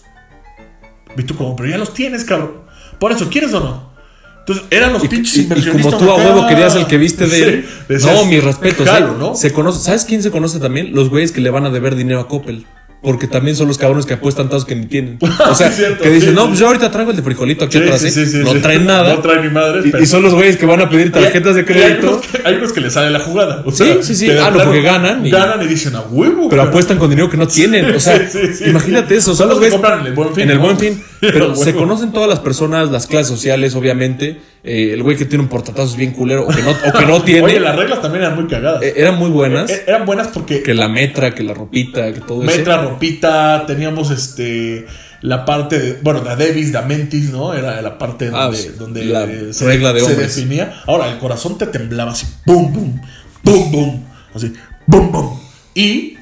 Y 1.17 1.25
tú, 1.25 1.37
como, 1.37 1.57
pero 1.57 1.69
ya 1.69 1.77
los 1.77 1.93
tienes, 1.93 2.25
cabrón. 2.25 2.63
Por 3.01 3.11
eso, 3.13 3.29
¿quieres 3.29 3.53
o 3.53 3.61
no? 3.61 3.93
Entonces, 4.39 4.65
eran 4.71 4.93
los 4.93 5.05
Y, 5.05 5.09
pinches 5.09 5.37
y- 5.37 5.41
y 5.41 5.43
inversionistas. 5.43 5.95
como 5.95 6.05
tú 6.07 6.11
a 6.13 6.17
huevo 6.17 6.47
querías 6.49 6.75
el 6.77 6.87
que 6.87 6.97
viste 6.99 7.27
de 7.27 7.37
Sí, 7.37 7.43
él. 7.43 7.67
no, 8.05 8.25
mi 8.27 8.39
respeto. 8.41 8.85
¿no? 9.19 9.35
Se 9.35 9.53
conoce, 9.53 9.81
¿Sabes 9.85 10.05
quién 10.05 10.23
se 10.23 10.31
conoce 10.31 10.59
también? 10.61 10.95
Los 10.95 11.11
güeyes 11.11 11.33
que 11.33 11.41
le 11.41 11.51
van 11.51 11.65
a 11.67 11.71
deber 11.71 11.97
dinero 11.97 12.21
a 12.21 12.29
Coppel. 12.29 12.65
Porque 13.03 13.27
también 13.27 13.57
son 13.57 13.67
los 13.67 13.79
cabrones 13.79 14.07
que 14.07 14.15
apuestan 14.15 14.49
tazos 14.49 14.65
que 14.65 14.77
ni 14.77 14.87
tienen. 14.87 15.19
O 15.51 15.55
sea, 15.57 15.73
Sí, 15.73 15.83
que 16.01 16.09
dicen, 16.09 16.31
sí, 16.31 16.35
no, 16.37 16.43
sí. 16.43 16.49
pues 16.51 16.61
yo 16.61 16.67
ahorita 16.69 16.91
traigo 16.93 17.11
el 17.11 17.17
de 17.17 17.23
frijolito 17.23 17.65
aquí 17.65 17.77
Sí, 17.79 17.83
atrás. 17.83 18.01
sí, 18.01 18.07
¿eh? 18.07 18.11
sí, 18.13 18.27
sí, 18.27 18.39
no 18.45 18.53
sí. 18.53 18.59
traen 18.61 18.87
nada. 18.87 19.15
No 19.15 19.21
traen 19.21 19.43
ni 19.43 19.51
madres. 19.51 19.87
Y- 20.01 20.07
son 20.07 20.23
los 20.23 20.33
güeyes 20.35 20.57
que 20.57 20.67
van 20.67 20.81
a 20.81 20.89
pedir 20.89 21.11
tarjetas 21.11 21.55
de 21.57 21.61
hay 21.63 21.67
crédito. 21.67 22.11
unos, 22.13 22.27
que, 22.27 22.41
hay 22.45 22.55
unos 22.55 22.73
que 22.73 22.81
les 22.81 22.93
sale 22.93 23.11
la 23.11 23.19
jugada. 23.19 23.63
o 23.67 23.73
Sí, 23.73 23.79
sea, 23.79 24.03
sí, 24.03 24.15
sí. 24.15 24.27
de 24.29 24.39
Ah, 24.39 24.51
no, 24.53 24.63
porque 24.63 24.83
ganan 24.83 25.27
y- 25.27 25.31
Ganan 25.31 25.61
y 25.63 25.67
dicen 25.67 25.97
a 25.97 26.03
huevo. 26.03 26.49
Pero 26.49 26.63
cara". 26.63 26.71
apuestan 26.71 26.99
con 26.99 27.11
dinero 27.11 27.29
que 27.29 27.37
no 27.37 27.49
tienen. 27.49 27.93
O 27.93 27.99
sea, 27.99 28.19
Sí, 28.31 28.39
sí, 28.47 28.55
sí, 28.55 28.65
imagínate 28.71 29.15
sí. 29.15 29.19
eso. 29.19 29.35
Son 29.35 29.49
los 29.49 29.59
güeyes. 29.59 29.75
en 29.75 30.07
el 30.07 30.13
Buen 30.15 30.33
Fin, 30.35 30.45
En 30.45 30.51
el 30.51 30.57
¿no? 30.59 30.63
buen 30.63 30.79
fin. 30.79 31.03
Pero 31.21 31.57
se 31.57 31.75
conocen 31.75 32.13
todas 32.13 32.29
las 32.29 32.39
personas, 32.39 32.91
las 32.93 33.09
clases 33.09 33.27
sociales, 33.29 33.75
obviamente. 33.75 34.41
Eh, 34.65 34.93
el 34.93 35.03
güey 35.03 35.17
que 35.17 35.25
tiene 35.25 35.43
un 35.43 35.49
portatazos 35.49 35.97
bien 35.97 36.13
culero 36.13 36.47
o 36.47 36.49
que 36.49 36.63
no, 36.63 36.71
o 36.71 36.93
que 36.97 37.05
no 37.07 37.23
tiene. 37.25 37.43
Oye, 37.43 37.59
las 37.61 37.75
reglas 37.75 38.01
también 38.01 38.25
eran 38.25 38.37
muy 38.37 38.47
cagadas. 38.47 38.83
eh, 38.83 38.95
eran 38.97 39.19
muy 39.19 39.29
buenas. 39.31 39.71
Eh, 39.71 39.85
eran 39.89 40.07
buenas 40.07 40.29
porque 40.29 40.63
que 40.63 40.73
la 40.75 40.89
metra, 40.89 41.35
que 41.35 41.43
la 41.43 41.53
ropita, 41.53 42.13
que 42.13 42.21
todo 42.21 42.45
eso. 42.45 42.57
Metra, 42.57 42.81
ropita, 42.83 43.65
teníamos 43.67 44.11
este 44.13 44.87
la 45.21 45.45
parte 45.45 45.79
de, 45.79 45.99
bueno, 46.03 46.23
la 46.25 46.35
Davis, 46.37 46.73
la 46.73 46.83
Mentis, 46.83 47.31
¿no? 47.31 47.55
Era 47.55 47.81
la 47.83 47.97
parte 47.99 48.31
Ah, 48.33 48.45
donde, 48.45 48.57
sí, 48.57 48.69
donde 48.79 49.05
la 49.05 49.25
eh, 49.25 49.51
regla 49.61 49.93
de 49.93 50.01
se 50.01 50.15
definía. 50.17 50.83
Ahora, 50.87 51.11
el 51.13 51.19
corazón 51.19 51.59
te 51.59 51.67
temblaba 51.67 52.13
así, 52.13 52.27
boom, 52.45 52.73
boom, 52.73 53.01
boom, 53.43 53.73
boom, 53.73 54.05
así, 54.35 54.53
boom, 54.87 55.13
boom. 55.13 55.41
Y 55.75 56.17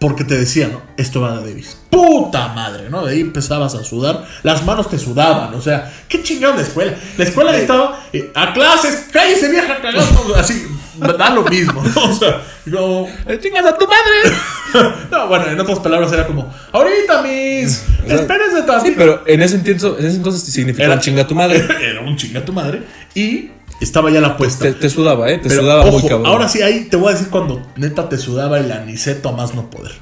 porque 0.00 0.24
te 0.24 0.36
decía, 0.36 0.68
¿no? 0.68 0.80
Esto 0.96 1.20
va 1.20 1.36
de 1.36 1.50
Davis. 1.50 1.76
Puta 1.90 2.48
madre, 2.48 2.88
¿no? 2.88 3.04
De 3.04 3.12
ahí 3.12 3.20
empezabas 3.20 3.74
a 3.74 3.84
sudar, 3.84 4.24
las 4.42 4.64
manos 4.64 4.88
te 4.88 4.98
sudaban, 4.98 5.52
o 5.52 5.60
sea, 5.60 5.92
qué 6.08 6.22
chingado 6.22 6.54
la 6.54 6.62
escuela. 6.62 6.94
La 7.18 7.24
escuela 7.24 7.54
estaba 7.56 8.06
eh, 8.10 8.30
a 8.34 8.54
clases, 8.54 9.08
cállese 9.12 9.50
vieja 9.50 9.78
cagando, 9.82 10.34
así, 10.36 10.66
da 10.96 11.30
lo 11.30 11.44
mismo, 11.44 11.82
¿no? 11.82 12.04
O 12.04 12.14
sea, 12.14 12.42
como, 12.64 13.08
¡Eh, 13.26 13.38
¡Chingas 13.42 13.66
a 13.66 13.76
tu 13.76 13.86
madre! 13.86 14.96
no, 15.10 15.28
bueno, 15.28 15.46
en 15.48 15.60
otras 15.60 15.78
palabras 15.80 16.10
era 16.12 16.26
como, 16.26 16.50
ahorita, 16.72 17.20
mis, 17.20 17.84
espérense 18.06 18.62
tantito. 18.62 18.86
Sí, 18.86 18.94
pero 18.96 19.22
en 19.26 19.42
ese 19.42 19.56
entonces, 19.56 19.98
en 19.98 20.06
ese 20.06 20.16
entonces 20.16 20.42
significaba 20.50 20.94
Era- 20.94 21.02
chinga 21.02 21.22
a 21.22 21.26
tu 21.26 21.34
madre. 21.34 21.62
Era 21.82 22.00
un 22.00 22.16
chinga 22.16 22.42
tu 22.42 22.54
madre. 22.54 22.82
Y 23.14 23.50
estaba 23.80 24.10
ya 24.10 24.20
la 24.20 24.28
apuesta. 24.28 24.64
Te, 24.64 24.72
te 24.74 24.90
sudaba, 24.90 25.30
¿eh? 25.30 25.38
Te 25.38 25.48
Pero, 25.48 25.62
sudaba 25.62 25.82
muy 25.86 25.96
ojo, 25.96 26.08
cabrón. 26.08 26.26
ahora 26.26 26.48
sí, 26.48 26.62
ahí 26.62 26.84
te 26.90 26.96
voy 26.96 27.10
a 27.10 27.12
decir 27.14 27.28
cuando 27.30 27.62
neta 27.76 28.08
te 28.08 28.18
sudaba 28.18 28.58
el 28.58 28.70
aniceto 28.72 29.28
a 29.28 29.32
más 29.32 29.54
no 29.54 29.70
poder. 29.70 29.92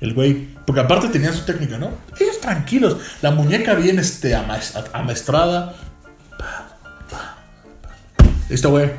El 0.00 0.12
güey. 0.14 0.48
Porque 0.66 0.80
aparte 0.80 1.08
tenía 1.08 1.32
su 1.32 1.44
técnica, 1.44 1.78
¿no? 1.78 1.90
Ellos 2.20 2.40
tranquilos. 2.40 2.96
La 3.22 3.30
muñeca 3.30 3.74
bien 3.74 3.98
este, 3.98 4.34
ama- 4.34 4.58
amestrada. 4.92 5.74
Listo, 8.48 8.70
güey. 8.70 8.90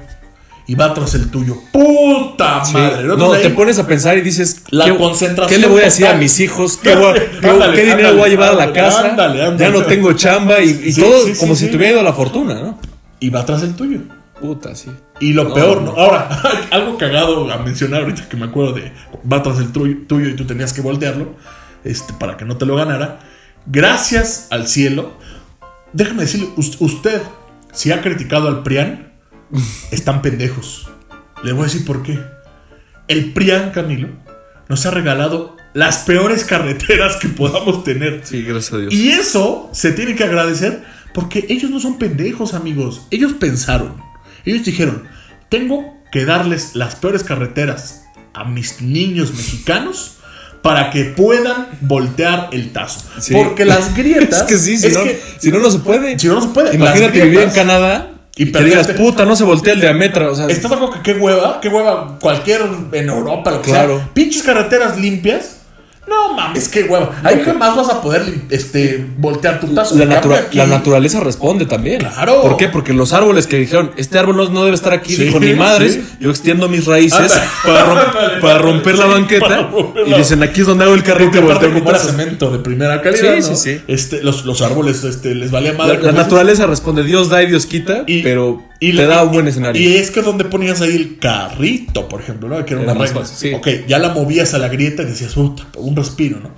Y 0.69 0.75
va 0.75 0.93
tras 0.93 1.13
el 1.13 1.31
tuyo. 1.31 1.55
¡Puta 1.71 2.65
Sí. 2.65 2.73
madre! 2.73 3.03
No, 3.05 3.13
Entonces 3.13 3.43
te 3.43 3.49
pones 3.51 3.79
a 3.79 3.87
pensar 3.87 4.17
y 4.17 4.21
dices, 4.21 4.63
La 4.69 4.83
¿qué, 4.85 4.97
concentración 4.97 5.61
¿qué 5.61 5.65
le 5.65 5.71
voy 5.71 5.81
a 5.81 5.85
decir 5.85 6.05
a 6.05 6.09
total. 6.09 6.21
mis 6.21 6.39
hijos? 6.41 6.77
¿Qué, 6.81 6.93
voy- 6.95 7.13
qué- 7.41 7.47
Ándale, 7.49 7.73
qué 7.75 7.81
dinero 7.83 7.97
ándale, 8.09 8.17
voy 8.17 8.27
a 8.27 8.29
llevar 8.29 8.49
a 8.49 8.53
la 8.55 8.63
ándale, 8.63 8.79
casa? 8.87 9.09
ándale, 9.09 9.43
ándale. 9.45 9.71
Ya 9.71 9.79
no 9.79 9.85
tengo 9.85 10.11
chamba 10.13 10.59
y, 10.59 10.69
y 10.69 10.91
Sí, 10.91 10.99
todo 11.01 11.23
sí, 11.25 11.35
como 11.39 11.55
si 11.55 11.67
hubiera 11.67 11.91
ido 11.93 12.03
la 12.03 12.11
fortuna, 12.11 12.55
¿no? 12.55 12.79
Y 13.19 13.29
va 13.29 13.45
tras 13.45 13.63
el 13.63 13.75
tuyo. 13.75 13.99
Puta, 14.39 14.75
sí. 14.75 14.91
Y 15.19 15.33
lo 15.33 15.45
No, 15.45 15.53
peor, 15.53 15.81
no. 15.81 15.91
Ahora, 15.91 16.29
algo 16.71 16.97
cagado 16.97 17.51
a 17.51 17.57
mencionar 17.57 18.01
ahorita 18.01 18.29
que 18.29 18.37
me 18.37 18.45
acuerdo 18.45 18.73
de 18.73 18.91
va 19.31 19.41
tras 19.41 19.57
el 19.59 19.71
tuyo, 19.71 19.95
tuyo 20.07 20.29
y 20.29 20.35
tú 20.35 20.45
tenías 20.45 20.73
que 20.73 20.81
voltearlo 20.81 21.35
este, 21.83 22.13
para 22.13 22.37
que 22.37 22.45
no 22.45 22.57
te 22.57 22.65
lo 22.67 22.75
ganara. 22.75 23.19
Gracias 23.65 24.47
al 24.51 24.67
cielo, 24.67 25.17
déjame 25.93 26.21
decirle, 26.21 26.49
us- 26.55 26.77
usted, 26.79 27.21
si 27.73 27.91
ha 27.91 28.01
criticado 28.01 28.47
al 28.47 28.61
PRIAN, 28.63 29.11
están 29.91 30.21
pendejos. 30.21 30.89
Le 31.43 31.51
voy 31.53 31.61
a 31.61 31.65
decir 31.65 31.85
por 31.85 32.03
qué. 32.03 32.19
El 33.07 33.33
PRIAN, 33.33 33.71
Camilo, 33.71 34.09
nos 34.69 34.85
ha 34.85 34.91
regalado 34.91 35.55
las 35.73 35.99
peores 35.99 36.43
carreteras 36.45 37.15
que 37.17 37.27
podamos 37.29 37.83
tener. 37.83 38.21
Sí, 38.23 38.43
gracias 38.43 38.73
a 38.73 38.77
Dios. 38.77 38.93
Y 38.93 39.09
eso 39.09 39.69
se 39.73 39.91
tiene 39.93 40.15
que 40.15 40.23
agradecer 40.23 40.83
porque 41.17 41.47
ellos 41.49 41.71
no 41.71 41.79
son 41.79 41.97
pendejos, 41.97 42.53
amigos. 42.53 43.07
Ellos 43.09 43.33
pensaron. 43.33 43.95
Ellos 44.45 44.63
dijeron, 44.63 45.05
tengo 45.49 45.95
que 46.11 46.25
darles 46.25 46.75
las 46.75 46.93
peores 46.95 47.23
carreteras 47.23 48.03
a 48.35 48.43
mis 48.43 48.81
niños 48.83 49.33
mexicanos 49.33 50.17
para 50.61 50.91
que 50.91 51.05
puedan 51.05 51.69
voltear 51.81 52.49
el 52.51 52.71
tazo. 52.71 53.01
Sí. 53.19 53.33
Porque 53.33 53.65
las 53.65 53.95
grietas... 53.97 54.41
Es 54.41 54.47
que 54.47 54.57
sí, 54.59 54.77
si, 54.77 54.89
no, 54.89 55.03
que- 55.03 55.19
si 55.39 55.51
no, 55.51 55.57
no 55.57 55.71
se 55.71 55.79
puede. 55.79 56.19
si 56.19 56.27
no, 56.27 56.35
no 56.35 56.41
se 56.41 56.49
puede. 56.49 56.75
Imagínate 56.75 57.19
vivir 57.23 57.39
en 57.39 57.49
Canadá 57.49 58.11
Y 58.35 58.43
y, 58.43 58.51
que 58.51 58.63
digas, 58.63 58.87
perderte- 58.87 58.97
puta, 58.97 59.25
no 59.25 59.35
se 59.35 59.43
voltea 59.43 59.73
el 59.73 59.81
diámetro. 59.81 60.31
O 60.31 60.35
sea, 60.35 60.45
¿Estás 60.45 60.69
de 60.69 60.75
acuerdo 60.75 60.93
que 61.01 61.01
qué 61.13 61.19
hueva? 61.19 61.59
¿Qué 61.61 61.69
hueva? 61.69 62.19
Cualquier 62.19 62.61
en 62.91 63.09
Europa, 63.09 63.49
lo 63.49 63.63
que 63.63 63.71
Claro. 63.71 63.97
sea. 63.97 64.09
Pinches 64.13 64.43
carreteras 64.43 64.99
limpias. 64.99 65.61
No 66.07 66.33
mames, 66.33 66.69
qué 66.69 66.83
hueva. 66.83 67.11
Ahí 67.23 67.41
jamás 67.43 67.75
vas 67.75 67.89
a 67.89 68.01
poder 68.01 68.23
este, 68.49 69.05
voltear 69.17 69.59
tu 69.59 69.67
tazo. 69.73 69.95
la, 69.97 70.05
natura- 70.05 70.47
la 70.53 70.65
naturaleza 70.67 71.19
responde 71.19 71.65
también. 71.65 71.99
Claro. 71.99 72.41
¿Por 72.41 72.55
qué? 72.57 72.69
Porque 72.69 72.93
los 72.93 73.11
árboles 73.13 73.45
que 73.45 73.57
dijeron, 73.57 73.91
este 73.97 74.17
árbol 74.17 74.37
no, 74.37 74.49
no 74.49 74.63
debe 74.63 74.75
estar 74.75 74.93
aquí, 74.93 75.15
Sí, 75.15 75.25
dijo 75.25 75.39
ni 75.39 75.53
madres, 75.53 75.93
sí. 75.95 76.05
yo 76.21 76.29
extiendo 76.29 76.69
mis 76.69 76.85
raíces 76.85 77.33
para, 78.41 78.57
romper 78.59 78.97
la 78.97 79.05
banqueta. 79.05 79.47
para 79.47 79.67
romper 79.67 80.07
Y 80.07 80.11
la- 80.11 80.17
dicen, 80.17 80.41
aquí 80.43 80.61
es 80.61 80.67
donde 80.67 80.85
hago 80.85 80.93
el 80.93 81.03
carrito 81.03 81.31
Porque 81.31 81.39
y 81.39 81.41
aparte 81.43 81.65
volteo 81.67 81.69
mi 81.75 81.79
como 81.81 81.89
era 81.89 81.99
tazo". 81.99 82.11
cemento 82.11 82.51
de 82.51 82.59
primera 82.59 83.01
calidad, 83.01 83.35
Sí, 83.41 83.49
¿no? 83.49 83.55
sí, 83.55 83.73
sí. 83.75 83.81
Este, 83.87 84.23
los, 84.23 84.45
los 84.45 84.61
árboles 84.61 85.03
este, 85.03 85.35
les 85.35 85.51
valía 85.51 85.71
La, 85.73 85.77
madre. 85.77 85.93
la 85.95 85.99
dices. 85.99 86.15
naturaleza 86.15 86.65
responde, 86.67 87.03
Dios 87.03 87.29
da 87.29 87.43
y 87.43 87.47
Dios 87.47 87.65
quita, 87.65 88.03
Y- 88.07 88.23
pero 88.23 88.63
y 88.79 88.91
te 88.91 88.97
la- 88.97 89.07
da 89.07 89.23
un 89.23 89.31
buen 89.31 89.47
escenario. 89.47 89.81
Y 89.81 89.95
es 89.97 90.11
que 90.11 90.21
donde 90.21 90.45
ponías 90.45 90.81
ahí 90.81 90.95
el 90.95 91.19
carrito, 91.19 92.07
por 92.07 92.21
ejemplo, 92.21 92.47
¿no? 92.47 92.63
Que 92.65 92.73
era, 92.73 92.83
Era 92.83 92.91
una 92.93 93.01
regla. 93.05 93.25
sí. 93.25 93.53
Ok, 93.53 93.67
ya 93.87 93.99
la 93.99 94.09
movías 94.09 94.53
a 94.53 94.57
la 94.59 94.67
grieta 94.67 95.03
y 95.03 95.07
decías, 95.07 95.33
puta, 95.33 95.63
un 95.77 95.95
respiro, 95.95 96.39
¿no? 96.39 96.51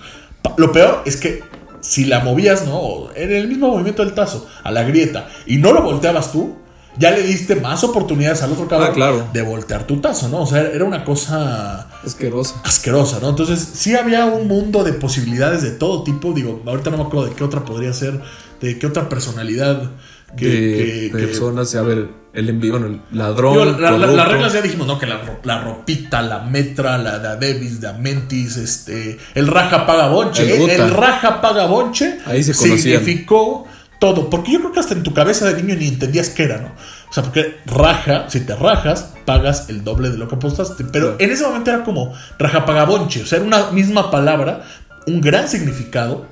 Lo 0.58 0.72
peor 0.72 1.04
es 1.06 1.18
que 1.18 1.44
si 1.82 2.06
la 2.06 2.20
movías, 2.22 2.66
¿no? 2.66 3.08
En 3.16 3.32
el 3.32 3.48
mismo 3.48 3.70
movimiento 3.70 4.04
del 4.04 4.14
tazo, 4.14 4.48
a 4.64 4.72
la 4.72 4.84
grieta, 4.84 5.30
y 5.46 5.58
no 5.58 5.72
lo 5.72 5.82
volteabas 5.82 6.32
tú, 6.32 6.56
ya 6.98 7.12
le 7.12 7.22
diste 7.24 7.56
más 7.56 7.84
oportunidades 7.86 8.42
al 8.42 8.52
otro 8.52 8.68
cabrón 8.68 8.90
Ah, 8.92 8.94
claro. 8.94 9.28
de 9.32 9.42
voltear 9.42 9.88
tu 9.88 10.02
tazo, 10.02 10.28
¿no? 10.28 10.42
O 10.42 10.46
sea, 10.46 10.62
era 10.62 10.84
una 10.84 11.06
cosa 11.06 11.88
Asquerosa. 12.06 12.56
asquerosa, 12.66 13.20
¿no? 13.22 13.30
Entonces, 13.30 13.66
sí 13.74 13.96
había 13.96 14.26
un 14.26 14.48
mundo 14.50 14.84
de 14.84 14.92
posibilidades 14.94 15.62
de 15.62 15.72
todo 15.72 16.04
tipo. 16.04 16.34
Digo, 16.34 16.62
ahorita 16.66 16.90
no 16.90 16.98
me 16.98 17.04
acuerdo 17.04 17.28
de 17.28 17.36
qué 17.36 17.44
otra 17.46 17.64
podría 17.64 17.94
ser, 17.94 18.20
de 18.60 18.78
qué 18.78 18.88
otra 18.88 19.08
personalidad 19.08 19.92
que. 20.38 20.46
de 20.48 20.62
que- 20.78 21.12
que- 21.12 21.18
personas, 21.28 21.74
a 21.76 21.82
ver, 21.82 22.08
el 22.34 22.50
envío, 22.50 22.74
bueno, 22.74 22.88
el 22.88 23.02
ladrón. 23.18 23.82
La- 23.82 23.92
la- 23.92 24.08
las 24.08 24.28
reglas 24.28 24.54
ya 24.54 24.62
dijimos, 24.62 24.86
¿no? 24.88 25.00
Que 25.00 25.06
la, 25.08 25.18
ro- 25.22 25.40
la 25.44 25.62
ropita, 25.64 26.22
la 26.22 26.40
metra, 26.40 26.98
la 26.98 27.18
de 27.20 27.54
Davis, 27.54 27.82
de 27.82 27.88
Amentis, 27.88 28.58
este. 28.58 29.18
El 29.36 29.48
raja 29.48 29.86
paga 29.86 30.10
bonche. 30.10 30.44
El 30.76 30.92
raja 30.92 31.42
paga 31.42 31.66
bonche. 31.66 32.18
Ahí 32.26 32.44
se. 32.44 32.54
Significó 32.54 33.68
todo. 34.00 34.30
Porque 34.30 34.52
yo 34.54 34.60
creo 34.60 34.72
que 34.72 34.80
hasta 34.80 34.94
en 34.94 35.04
tu 35.04 35.14
cabeza 35.14 35.52
de 35.52 35.62
niño 35.62 35.76
ni 35.80 35.88
entendías 35.88 36.30
qué 36.30 36.44
era, 36.44 36.58
¿no? 36.60 36.68
O 37.10 37.14
sea, 37.14 37.24
porque 37.24 37.58
raja, 37.66 38.26
si 38.30 38.42
te 38.42 38.56
rajas, 38.56 39.14
pagas 39.26 39.68
el 39.70 39.84
doble 39.84 40.10
de 40.12 40.18
lo 40.20 40.28
que 40.28 40.36
apostaste. 40.36 40.84
Pero 40.86 41.16
en 41.18 41.32
ese 41.32 41.44
momento 41.44 41.72
era 41.72 41.84
como 41.84 42.14
raja 42.38 42.66
paga 42.68 42.86
bonche. 42.86 43.24
O 43.24 43.26
sea, 43.26 43.38
era 43.40 43.48
una 43.48 43.72
misma 43.72 44.12
palabra, 44.12 44.62
un 45.08 45.20
gran 45.20 45.48
significado 45.50 46.28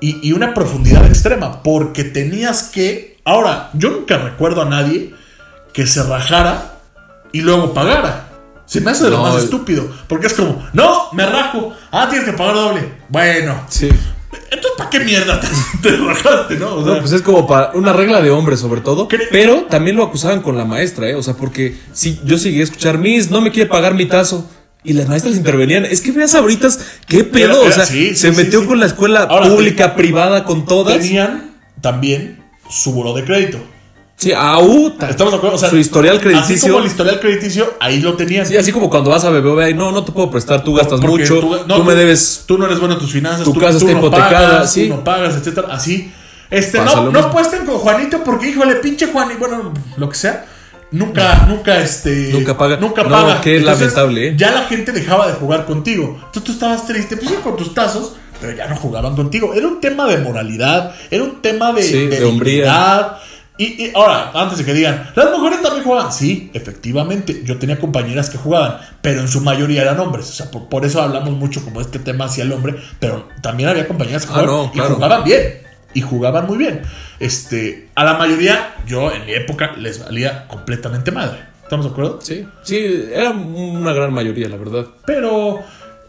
y, 0.00 0.28
y 0.28 0.32
una 0.32 0.52
profundidad 0.54 1.06
extrema. 1.06 1.62
Porque 1.62 2.02
tenías 2.02 2.64
que. 2.64 3.17
Ahora, 3.28 3.68
yo 3.74 3.90
nunca 3.90 4.16
recuerdo 4.16 4.62
a 4.62 4.64
nadie 4.64 5.12
que 5.74 5.86
se 5.86 6.02
rajara 6.02 6.78
y 7.30 7.42
luego 7.42 7.74
pagara. 7.74 8.30
Se 8.64 8.80
me 8.80 8.90
hace 8.90 9.04
de 9.04 9.10
lo 9.10 9.18
No, 9.18 9.22
más 9.24 9.42
estúpido. 9.44 9.86
Porque 10.08 10.28
es 10.28 10.32
como, 10.32 10.66
no, 10.72 11.12
me 11.12 11.26
rajo. 11.26 11.74
Ah, 11.92 12.06
tienes 12.08 12.26
que 12.26 12.32
pagar 12.34 12.54
doble. 12.54 12.90
Bueno, 13.10 13.64
Sí. 13.68 13.86
entonces, 14.50 14.72
¿para 14.78 14.88
qué 14.88 15.00
mierda 15.00 15.38
te, 15.40 15.46
te 15.90 15.94
rajaste, 15.96 16.56
no? 16.56 16.76
O 16.76 16.84
sea, 16.84 16.94
No, 16.94 17.00
pues 17.00 17.12
es 17.12 17.20
como 17.20 17.46
para 17.46 17.72
una 17.74 17.92
regla 17.92 18.22
de 18.22 18.30
hombre 18.30 18.56
sobre 18.56 18.80
todo, 18.80 19.06
pero 19.30 19.66
también 19.68 19.96
lo 19.96 20.04
acusaban 20.04 20.40
con 20.40 20.56
la 20.56 20.64
maestra, 20.64 21.10
¿eh? 21.10 21.14
O 21.14 21.22
sea, 21.22 21.34
porque 21.34 21.76
si 21.92 22.18
yo 22.24 22.38
seguí 22.38 22.60
a 22.60 22.64
escuchar, 22.64 22.96
Miss, 22.96 23.30
no 23.30 23.42
me 23.42 23.52
quiere 23.52 23.68
pagar 23.68 23.92
mi 23.92 24.06
tazo. 24.06 24.48
Y 24.84 24.94
las 24.94 25.06
maestras 25.06 25.34
intervenían. 25.36 25.84
Es 25.84 26.00
que 26.00 26.12
veas 26.12 26.34
ahoritas, 26.34 26.80
qué 27.06 27.24
pedo. 27.24 27.60
Era- 27.62 27.68
o 27.68 27.72
sea, 27.72 27.84
sí, 27.84 28.08
sí, 28.10 28.16
se 28.16 28.30
sí, 28.30 28.36
metió 28.38 28.66
con 28.66 28.80
la 28.80 28.86
escuela 28.86 29.26
Ahora, 29.28 29.48
pública, 29.48 29.94
privada, 29.96 30.44
con 30.44 30.64
todas. 30.64 30.96
tenían 30.98 31.50
también 31.82 32.38
su 32.68 32.92
buro 32.92 33.12
de 33.14 33.24
crédito. 33.24 33.58
Sí, 34.16 34.32
auta. 34.32 35.08
¿Estamos 35.10 35.32
de 35.32 35.36
acuerdo? 35.38 35.56
O 35.56 35.58
sea, 35.60 35.70
Su 35.70 35.76
historial 35.76 36.16
Así 36.16 36.24
crediticio. 36.24 36.72
como 36.72 36.84
el 36.84 36.90
historial 36.90 37.20
crediticio, 37.20 37.74
ahí 37.78 38.00
lo 38.00 38.14
tenían. 38.14 38.44
Sí, 38.44 38.56
así 38.56 38.72
como 38.72 38.90
cuando 38.90 39.10
vas 39.10 39.24
a 39.24 39.30
BBVA 39.30 39.70
y 39.70 39.74
no, 39.74 39.92
no 39.92 40.04
te 40.04 40.10
puedo 40.10 40.28
prestar, 40.28 40.64
tú 40.64 40.74
gastas 40.74 41.00
Porque 41.00 41.20
mucho, 41.22 41.38
tú, 41.38 41.56
tú, 41.56 41.64
no, 41.68 41.84
me 41.84 41.94
debes. 41.94 42.42
Tú 42.46 42.58
no 42.58 42.66
eres 42.66 42.80
bueno 42.80 42.94
en 42.94 43.00
tus 43.00 43.12
finanzas. 43.12 43.44
Tu 43.44 43.52
tú, 43.52 43.60
casa 43.60 43.78
tú 43.78 43.86
está 43.86 43.92
no 43.92 43.98
hipotecada, 44.06 44.48
pagas, 44.50 44.72
sí. 44.72 44.88
Tú 44.88 44.96
no 44.96 45.04
pagas, 45.04 45.36
etcétera. 45.36 45.68
Así. 45.70 46.12
Este, 46.50 46.78
Pasa 46.78 46.96
no, 46.96 47.02
no 47.04 47.12
mismo. 47.12 47.28
apuesten 47.28 47.64
con 47.64 47.76
Juanito 47.78 48.24
porque, 48.24 48.48
híjole, 48.48 48.74
pinche 48.76 49.06
Juan, 49.06 49.30
y 49.30 49.34
bueno, 49.34 49.72
lo 49.96 50.08
que 50.08 50.16
sea. 50.16 50.46
Nunca, 50.90 51.44
nunca, 51.46 51.78
este. 51.80 52.30
Nunca 52.32 52.56
paga. 52.58 52.76
Nunca 52.78 53.04
No, 53.04 53.10
paga. 53.10 53.40
qué 53.40 53.60
lamentable, 53.60 54.28
¿eh? 54.28 54.34
Ya 54.36 54.50
la 54.50 54.62
gente 54.62 54.90
dejaba 54.90 55.28
de 55.28 55.34
jugar 55.34 55.64
contigo. 55.66 56.14
Entonces 56.16 56.42
tú 56.44 56.52
estabas 56.52 56.86
triste, 56.86 57.16
pues 57.18 57.30
con 57.40 57.56
tus 57.56 57.72
tazos, 57.74 58.14
pero 58.40 58.52
ya 58.56 58.66
no 58.68 58.76
jugaban 58.76 59.14
contigo. 59.16 59.54
Era 59.54 59.66
un 59.66 59.80
tema 59.80 60.06
de 60.06 60.18
moralidad, 60.18 60.94
era 61.10 61.24
un 61.24 61.40
tema 61.42 61.72
de, 61.72 61.82
Sí, 61.82 62.06
de 62.06 62.24
hombría. 62.24 62.54
dignidad. 62.64 63.16
Y, 63.60 63.86
y 63.86 63.92
ahora, 63.94 64.30
antes 64.34 64.58
de 64.58 64.64
que 64.64 64.72
digan, 64.72 65.10
las 65.16 65.30
mujeres 65.36 65.60
también 65.62 65.84
juegan. 65.84 66.12
Sí, 66.12 66.48
efectivamente, 66.54 67.42
yo 67.44 67.58
tenía 67.58 67.76
compañeras 67.80 68.30
que 68.30 68.38
jugaban, 68.38 68.78
pero 69.02 69.20
en 69.20 69.26
su 69.26 69.40
mayoría 69.40 69.82
eran 69.82 69.98
hombres. 69.98 70.28
O 70.28 70.32
sea, 70.32 70.50
por, 70.50 70.68
por 70.68 70.84
eso 70.84 71.02
hablamos 71.02 71.30
mucho 71.32 71.64
como 71.64 71.80
este 71.80 71.98
tema 71.98 72.26
hacia 72.26 72.44
el 72.44 72.52
hombre, 72.52 72.76
pero 73.00 73.26
también 73.42 73.68
había 73.68 73.88
compañeras 73.88 74.26
que 74.26 74.32
Ah, 74.32 74.44
jugaban 74.46 74.70
y 74.72 74.78
jugaban 74.78 75.24
bien. 75.24 75.42
Y 75.94 76.00
jugaban 76.02 76.46
muy 76.46 76.56
bien. 76.58 76.82
Este, 77.18 77.88
a 77.96 78.04
la 78.04 78.14
mayoría, 78.14 78.76
yo 78.86 79.10
en 79.10 79.26
mi 79.26 79.32
época 79.32 79.72
les 79.76 80.04
valía 80.04 80.46
completamente 80.46 81.10
madre. 81.10 81.38
¿Estamos 81.64 81.84
de 81.86 81.90
acuerdo? 81.92 82.20
Sí, 82.22 82.46
sí, 82.62 83.06
era 83.12 83.30
una 83.30 83.92
gran 83.92 84.12
mayoría, 84.12 84.48
la 84.48 84.56
verdad. 84.56 84.86
Pero 85.04 85.60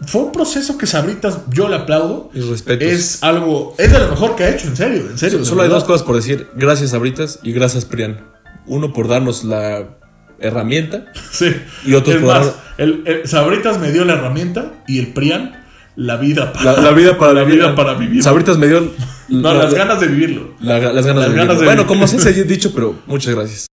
fue 0.05 0.21
un 0.21 0.31
proceso 0.31 0.77
que 0.77 0.87
Sabritas, 0.87 1.39
yo 1.49 1.67
le 1.69 1.75
aplaudo. 1.75 2.29
Mis 2.33 2.45
respetos. 2.47 2.87
Es 2.87 3.23
algo, 3.23 3.75
es 3.77 3.91
de 3.91 3.99
lo 3.99 4.09
mejor 4.09 4.35
que 4.35 4.43
ha 4.45 4.49
hecho, 4.49 4.67
en 4.67 4.75
serio, 4.77 5.07
en 5.09 5.17
serio. 5.17 5.43
Solo 5.45 5.63
hay 5.63 5.69
dos 5.69 5.83
cosas 5.83 6.03
por 6.03 6.15
decir. 6.15 6.47
Gracias, 6.55 6.93
Abritas, 6.93 7.39
y 7.43 7.51
gracias, 7.51 7.85
Prian. 7.85 8.21
Uno 8.65 8.93
por 8.93 9.07
darnos 9.07 9.43
la 9.43 9.97
herramienta. 10.39 11.05
Sí. 11.31 11.53
Y 11.85 11.93
otros 11.95 12.15
es 12.15 12.21
por 12.21 12.33
más, 12.33 12.45
dar- 12.45 12.55
el, 12.77 13.03
el 13.05 13.27
Sabritas 13.27 13.79
me 13.79 13.91
dio 13.91 14.05
la 14.05 14.13
herramienta 14.13 14.83
y 14.87 14.99
el 14.99 15.07
Prian 15.13 15.65
la 15.95 16.15
vida 16.15 16.53
para, 16.53 16.73
La, 16.73 16.81
la 16.81 16.91
vida 16.91 17.17
para 17.17 17.33
la 17.33 17.43
vida 17.43 17.75
para 17.75 17.93
vivir. 17.95 18.23
Sabritas 18.23 18.57
me 18.57 18.67
dio 18.67 18.93
no, 19.27 19.53
la- 19.53 19.63
las 19.65 19.73
ganas 19.73 19.99
de 19.99 20.07
vivirlo. 20.07 20.53
la- 20.61 20.79
las 20.93 21.05
ganas 21.05 21.23
Las 21.23 21.31
de 21.31 21.35
ganas 21.37 21.55
vivir. 21.55 21.59
de 21.59 21.65
Bueno, 21.65 21.87
como 21.87 22.07
se 22.07 22.15
ha 22.29 22.31
dicho, 22.31 22.71
pero 22.73 22.95
muchas 23.05 23.35
gracias. 23.35 23.68